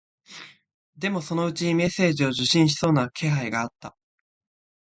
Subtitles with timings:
[0.97, 3.95] でも、そのうちメッセージを受信しそうな気配があった